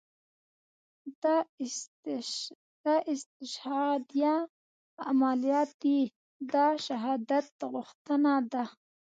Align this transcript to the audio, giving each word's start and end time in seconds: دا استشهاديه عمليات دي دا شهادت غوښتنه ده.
دا 2.83 2.95
استشهاديه 3.13 4.35
عمليات 5.07 5.69
دي 5.81 5.97
دا 6.53 6.65
شهادت 6.85 7.47
غوښتنه 7.73 8.33
ده. 8.51 8.63